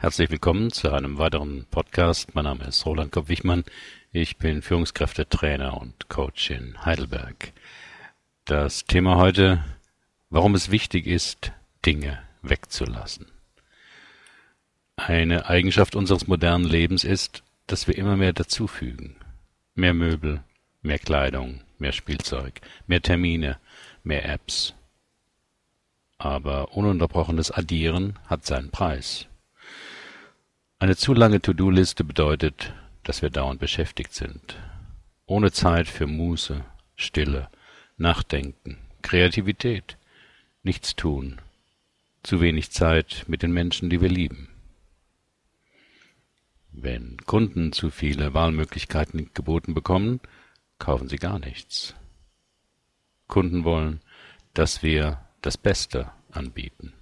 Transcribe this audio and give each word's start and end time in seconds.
Herzlich 0.00 0.30
willkommen 0.30 0.70
zu 0.70 0.92
einem 0.92 1.18
weiteren 1.18 1.66
Podcast. 1.72 2.32
Mein 2.36 2.44
Name 2.44 2.62
ist 2.66 2.86
Roland 2.86 3.10
Kopp-Wichmann. 3.10 3.64
Ich 4.12 4.36
bin 4.36 4.62
Führungskräftetrainer 4.62 5.76
und 5.76 6.08
Coach 6.08 6.50
in 6.50 6.84
Heidelberg. 6.84 7.52
Das 8.44 8.84
Thema 8.84 9.16
heute, 9.16 9.64
warum 10.30 10.54
es 10.54 10.70
wichtig 10.70 11.08
ist, 11.08 11.50
Dinge 11.84 12.22
wegzulassen. 12.42 13.26
Eine 14.94 15.46
Eigenschaft 15.46 15.96
unseres 15.96 16.28
modernen 16.28 16.64
Lebens 16.64 17.02
ist, 17.02 17.42
dass 17.66 17.88
wir 17.88 17.98
immer 17.98 18.16
mehr 18.16 18.32
dazufügen. 18.32 19.16
Mehr 19.74 19.94
Möbel, 19.94 20.44
mehr 20.80 21.00
Kleidung, 21.00 21.62
mehr 21.80 21.92
Spielzeug, 21.92 22.60
mehr 22.86 23.02
Termine, 23.02 23.58
mehr 24.04 24.24
Apps. 24.28 24.74
Aber 26.18 26.76
ununterbrochenes 26.76 27.50
Addieren 27.50 28.16
hat 28.28 28.46
seinen 28.46 28.70
Preis. 28.70 29.26
Eine 30.80 30.94
zu 30.94 31.12
lange 31.12 31.42
To-do-Liste 31.42 32.04
bedeutet, 32.04 32.72
dass 33.02 33.20
wir 33.20 33.30
dauernd 33.30 33.58
beschäftigt 33.58 34.14
sind, 34.14 34.56
ohne 35.26 35.50
Zeit 35.50 35.88
für 35.88 36.06
Muße, 36.06 36.64
Stille, 36.94 37.48
Nachdenken, 37.96 38.78
Kreativität, 39.02 39.96
nichts 40.62 40.94
tun, 40.94 41.40
zu 42.22 42.40
wenig 42.40 42.70
Zeit 42.70 43.24
mit 43.26 43.42
den 43.42 43.50
Menschen, 43.50 43.90
die 43.90 44.00
wir 44.00 44.08
lieben. 44.08 44.50
Wenn 46.70 47.16
Kunden 47.26 47.72
zu 47.72 47.90
viele 47.90 48.32
Wahlmöglichkeiten 48.32 49.30
geboten 49.34 49.74
bekommen, 49.74 50.20
kaufen 50.78 51.08
sie 51.08 51.16
gar 51.16 51.40
nichts. 51.40 51.96
Kunden 53.26 53.64
wollen, 53.64 54.00
dass 54.54 54.84
wir 54.84 55.20
das 55.42 55.58
Beste 55.58 56.12
anbieten 56.30 56.92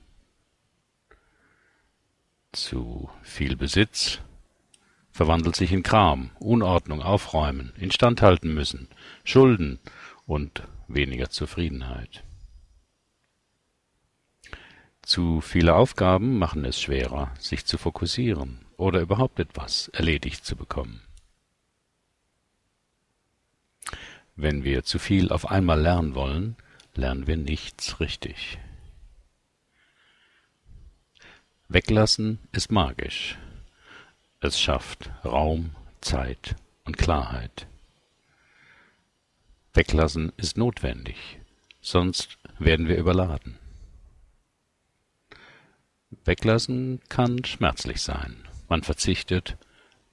zu 2.66 3.08
viel 3.22 3.54
Besitz 3.54 4.18
verwandelt 5.12 5.54
sich 5.54 5.70
in 5.70 5.84
Kram, 5.84 6.30
Unordnung, 6.40 7.00
Aufräumen, 7.00 7.72
instandhalten 7.76 8.52
müssen, 8.52 8.88
Schulden 9.22 9.78
und 10.26 10.64
weniger 10.88 11.30
Zufriedenheit. 11.30 12.24
Zu 15.02 15.40
viele 15.40 15.76
Aufgaben 15.76 16.38
machen 16.40 16.64
es 16.64 16.80
schwerer, 16.80 17.32
sich 17.38 17.64
zu 17.66 17.78
fokussieren 17.78 18.66
oder 18.76 19.00
überhaupt 19.00 19.38
etwas 19.38 19.86
erledigt 19.88 20.44
zu 20.44 20.56
bekommen. 20.56 21.02
Wenn 24.34 24.64
wir 24.64 24.82
zu 24.82 24.98
viel 24.98 25.30
auf 25.30 25.48
einmal 25.48 25.80
lernen 25.80 26.16
wollen, 26.16 26.56
lernen 26.96 27.28
wir 27.28 27.36
nichts 27.36 28.00
richtig. 28.00 28.58
Weglassen 31.68 32.38
ist 32.52 32.70
magisch. 32.70 33.36
Es 34.38 34.60
schafft 34.60 35.10
Raum, 35.24 35.74
Zeit 36.00 36.54
und 36.84 36.96
Klarheit. 36.96 37.66
Weglassen 39.74 40.32
ist 40.36 40.56
notwendig, 40.56 41.40
sonst 41.80 42.38
werden 42.60 42.86
wir 42.86 42.96
überladen. 42.96 43.58
Weglassen 46.24 47.00
kann 47.08 47.44
schmerzlich 47.44 48.00
sein. 48.00 48.44
Man 48.68 48.84
verzichtet 48.84 49.56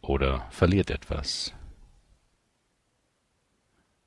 oder 0.01 0.47
verliert 0.49 0.89
etwas. 0.89 1.53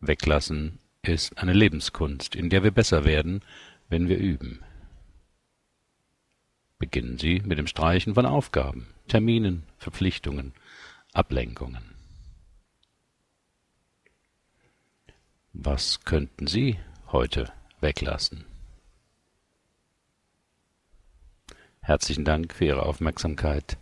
Weglassen 0.00 0.80
ist 1.02 1.38
eine 1.38 1.52
Lebenskunst, 1.52 2.34
in 2.34 2.50
der 2.50 2.64
wir 2.64 2.72
besser 2.72 3.04
werden, 3.04 3.42
wenn 3.88 4.08
wir 4.08 4.18
üben. 4.18 4.65
Beginnen 6.78 7.18
Sie 7.18 7.40
mit 7.44 7.58
dem 7.58 7.66
Streichen 7.66 8.14
von 8.14 8.26
Aufgaben, 8.26 8.86
Terminen, 9.08 9.62
Verpflichtungen, 9.78 10.52
Ablenkungen. 11.14 11.94
Was 15.54 16.04
könnten 16.04 16.46
Sie 16.46 16.78
heute 17.12 17.50
weglassen? 17.80 18.44
Herzlichen 21.80 22.24
Dank 22.26 22.52
für 22.52 22.66
Ihre 22.66 22.82
Aufmerksamkeit. 22.82 23.78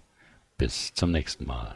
Bis 0.56 0.94
zum 0.94 1.10
nächsten 1.10 1.46
Mal. 1.46 1.74